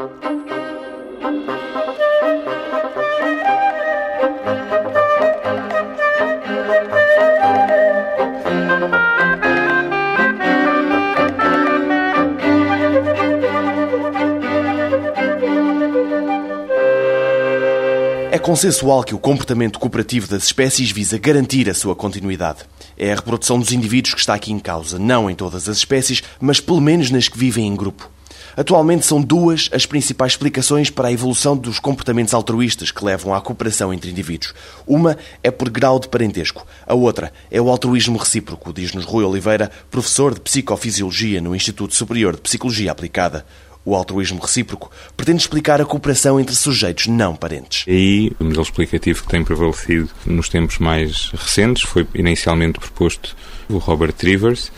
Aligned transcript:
consensual 18.38 19.02
que 19.02 19.16
o 19.16 19.18
comportamento 19.18 19.80
cooperativo 19.80 20.28
das 20.28 20.44
espécies 20.44 20.92
visa 20.92 21.18
garantir 21.18 21.68
a 21.68 21.74
sua 21.74 21.96
continuidade. 21.96 22.60
É 22.96 23.10
a 23.10 23.16
reprodução 23.16 23.58
dos 23.58 23.72
indivíduos 23.72 24.14
que 24.14 24.20
está 24.20 24.34
aqui 24.34 24.52
em 24.52 24.60
causa, 24.60 24.96
não 24.96 25.28
em 25.28 25.34
todas 25.34 25.68
as 25.68 25.78
espécies, 25.78 26.22
mas 26.40 26.60
pelo 26.60 26.80
menos 26.80 27.10
nas 27.10 27.26
que 27.26 27.36
vivem 27.36 27.66
em 27.66 27.74
grupo. 27.74 28.08
Atualmente 28.56 29.06
são 29.06 29.20
duas 29.20 29.68
as 29.72 29.86
principais 29.86 30.32
explicações 30.32 30.90
para 30.90 31.08
a 31.08 31.12
evolução 31.12 31.56
dos 31.56 31.78
comportamentos 31.78 32.34
altruístas 32.34 32.90
que 32.90 33.04
levam 33.04 33.32
à 33.32 33.40
cooperação 33.40 33.92
entre 33.92 34.10
indivíduos. 34.10 34.54
Uma 34.86 35.16
é 35.42 35.50
por 35.50 35.70
grau 35.70 35.98
de 35.98 36.08
parentesco, 36.08 36.66
a 36.86 36.94
outra 36.94 37.32
é 37.50 37.60
o 37.60 37.68
altruísmo 37.68 38.18
recíproco, 38.18 38.72
diz-nos 38.72 39.04
Rui 39.04 39.24
Oliveira, 39.24 39.70
professor 39.90 40.34
de 40.34 40.40
Psicofisiologia 40.40 41.40
no 41.40 41.54
Instituto 41.54 41.94
Superior 41.94 42.34
de 42.34 42.42
Psicologia 42.42 42.90
Aplicada. 42.90 43.46
O 43.84 43.94
altruísmo 43.94 44.40
recíproco 44.40 44.90
pretende 45.16 45.40
explicar 45.40 45.80
a 45.80 45.84
cooperação 45.84 46.38
entre 46.38 46.54
sujeitos 46.54 47.06
não 47.06 47.34
parentes. 47.34 47.84
E 47.86 48.32
o 48.38 48.44
modelo 48.44 48.62
explicativo 48.62 49.22
que 49.22 49.28
tem 49.28 49.42
prevalecido 49.42 50.10
nos 50.26 50.48
tempos 50.48 50.78
mais 50.78 51.30
recentes 51.30 51.84
foi 51.84 52.06
inicialmente 52.14 52.78
proposto 52.80 53.34
o 53.68 53.78
Robert 53.78 54.14
Rivers, 54.20 54.70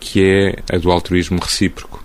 que 0.00 0.22
é 0.22 0.74
a 0.74 0.78
do 0.78 0.90
altruísmo 0.90 1.38
recíproco, 1.40 2.03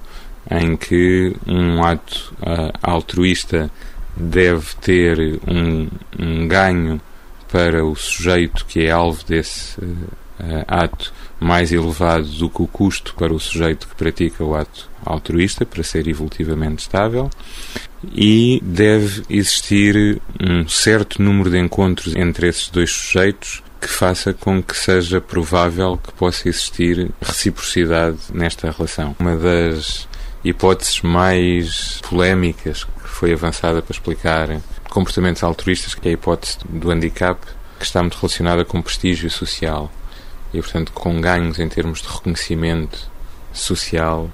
em 0.49 0.75
que 0.75 1.35
um 1.45 1.83
ato 1.83 2.33
uh, 2.41 2.71
altruísta 2.81 3.69
deve 4.15 4.75
ter 4.81 5.39
um, 5.47 5.87
um, 6.19 6.47
ganho 6.47 7.01
para 7.51 7.85
o 7.85 7.95
sujeito 7.95 8.65
que 8.65 8.85
é 8.85 8.91
alvo 8.91 9.23
desse 9.25 9.79
uh, 9.79 10.65
ato 10.67 11.13
mais 11.39 11.71
elevado 11.71 12.27
do 12.27 12.49
que 12.49 12.61
o 12.61 12.67
custo 12.67 13.13
para 13.15 13.33
o 13.33 13.39
sujeito 13.39 13.87
que 13.87 13.95
pratica 13.95 14.43
o 14.43 14.55
ato 14.55 14.89
altruísta 15.05 15.65
para 15.65 15.83
ser 15.83 16.07
evolutivamente 16.07 16.81
estável 16.81 17.29
e 18.13 18.61
deve 18.63 19.23
existir 19.29 20.21
um 20.39 20.67
certo 20.67 21.21
número 21.21 21.49
de 21.49 21.59
encontros 21.59 22.15
entre 22.15 22.47
esses 22.47 22.69
dois 22.69 22.91
sujeitos 22.91 23.63
que 23.79 23.87
faça 23.87 24.33
com 24.33 24.61
que 24.61 24.75
seja 24.75 25.21
provável 25.21 25.97
que 25.97 26.11
possa 26.13 26.49
existir 26.49 27.09
reciprocidade 27.21 28.17
nesta 28.33 28.69
relação. 28.71 29.15
Uma 29.19 29.37
das 29.37 30.07
hipóteses 30.43 31.01
mais 31.01 31.99
polémicas 32.01 32.83
que 32.83 33.07
foi 33.07 33.33
avançada 33.33 33.81
para 33.81 33.93
explicar 33.93 34.61
comportamentos 34.89 35.43
altruístas, 35.43 35.93
que 35.93 36.07
é 36.07 36.11
a 36.11 36.13
hipótese 36.13 36.57
do 36.67 36.91
handicap, 36.91 37.39
que 37.77 37.85
está 37.85 38.01
muito 38.01 38.15
relacionada 38.15 38.65
com 38.65 38.81
prestígio 38.81 39.29
social 39.29 39.91
e, 40.53 40.61
portanto, 40.61 40.91
com 40.93 41.21
ganhos 41.21 41.59
em 41.59 41.69
termos 41.69 42.01
de 42.01 42.07
reconhecimento 42.07 43.09
social 43.53 44.29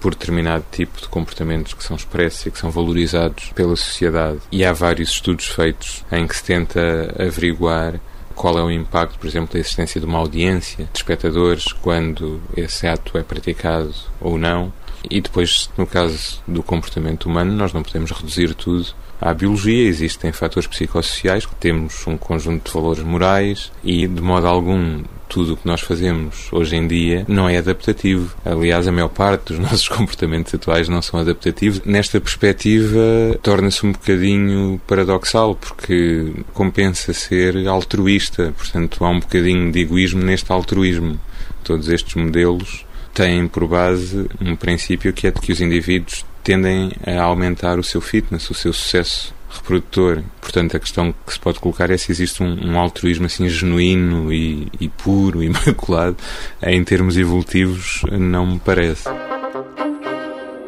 por 0.00 0.14
determinado 0.14 0.64
tipo 0.72 1.00
de 1.00 1.08
comportamentos 1.08 1.74
que 1.74 1.84
são 1.84 1.96
expressos 1.96 2.46
e 2.46 2.50
que 2.50 2.58
são 2.58 2.70
valorizados 2.70 3.52
pela 3.54 3.76
sociedade. 3.76 4.40
E 4.50 4.64
há 4.64 4.72
vários 4.72 5.10
estudos 5.10 5.46
feitos 5.46 6.04
em 6.10 6.26
que 6.26 6.36
se 6.36 6.44
tenta 6.44 7.14
averiguar 7.18 8.00
qual 8.34 8.58
é 8.58 8.62
o 8.62 8.70
impacto, 8.70 9.18
por 9.18 9.26
exemplo, 9.26 9.52
da 9.52 9.58
existência 9.58 10.00
de 10.00 10.06
uma 10.06 10.18
audiência 10.18 10.88
de 10.90 10.98
espectadores 10.98 11.72
quando 11.72 12.40
esse 12.56 12.86
ato 12.86 13.18
é 13.18 13.22
praticado 13.22 13.94
ou 14.18 14.38
não. 14.38 14.72
E 15.08 15.20
depois, 15.20 15.70
no 15.76 15.86
caso 15.86 16.42
do 16.46 16.62
comportamento 16.62 17.26
humano, 17.26 17.52
nós 17.52 17.72
não 17.72 17.82
podemos 17.82 18.10
reduzir 18.10 18.54
tudo 18.54 18.86
à 19.20 19.34
biologia, 19.34 19.86
existem 19.86 20.32
fatores 20.32 20.66
psicossociais, 20.66 21.46
temos 21.58 22.06
um 22.06 22.16
conjunto 22.16 22.68
de 22.68 22.74
valores 22.74 23.02
morais 23.02 23.70
e, 23.84 24.06
de 24.06 24.20
modo 24.20 24.46
algum, 24.46 25.02
tudo 25.28 25.52
o 25.52 25.56
que 25.56 25.66
nós 25.66 25.80
fazemos 25.82 26.48
hoje 26.50 26.74
em 26.74 26.88
dia 26.88 27.24
não 27.28 27.48
é 27.48 27.58
adaptativo. 27.58 28.34
Aliás, 28.44 28.88
a 28.88 28.92
maior 28.92 29.08
parte 29.08 29.52
dos 29.52 29.58
nossos 29.60 29.88
comportamentos 29.88 30.54
atuais 30.54 30.88
não 30.88 31.02
são 31.02 31.20
adaptativos. 31.20 31.82
Nesta 31.84 32.20
perspectiva, 32.20 33.38
torna-se 33.42 33.86
um 33.86 33.92
bocadinho 33.92 34.80
paradoxal, 34.86 35.54
porque 35.54 36.32
compensa 36.54 37.12
ser 37.12 37.68
altruísta, 37.68 38.54
portanto, 38.56 39.04
há 39.04 39.10
um 39.10 39.20
bocadinho 39.20 39.70
de 39.70 39.80
egoísmo 39.80 40.22
neste 40.22 40.50
altruísmo. 40.50 41.20
Todos 41.62 41.88
estes 41.88 42.14
modelos 42.14 42.84
têm 43.14 43.46
por 43.46 43.66
base 43.66 44.28
um 44.40 44.56
princípio 44.56 45.12
que 45.12 45.26
é 45.26 45.30
de 45.30 45.40
que 45.40 45.52
os 45.52 45.60
indivíduos 45.60 46.24
tendem 46.42 46.92
a 47.06 47.22
aumentar 47.22 47.78
o 47.78 47.84
seu 47.84 48.00
fitness, 48.00 48.50
o 48.50 48.54
seu 48.54 48.72
sucesso 48.72 49.34
reprodutor. 49.50 50.22
Portanto, 50.40 50.76
a 50.76 50.80
questão 50.80 51.14
que 51.26 51.32
se 51.32 51.40
pode 51.40 51.58
colocar 51.58 51.90
é 51.90 51.96
se 51.96 52.12
existe 52.12 52.42
um, 52.42 52.72
um 52.72 52.78
altruísmo 52.78 53.26
assim 53.26 53.48
genuíno 53.48 54.32
e, 54.32 54.68
e 54.80 54.88
puro, 54.88 55.42
imaculado, 55.44 56.16
em 56.62 56.82
termos 56.84 57.16
evolutivos, 57.16 58.02
não 58.10 58.46
me 58.46 58.58
parece. 58.58 59.08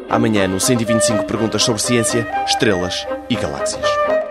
Amanhã, 0.09 0.47
no 0.47 0.59
125 0.59 1.23
Perguntas 1.23 1.63
sobre 1.63 1.81
Ciência, 1.81 2.27
Estrelas 2.45 3.07
e 3.29 3.35
Galáxias. 3.35 4.22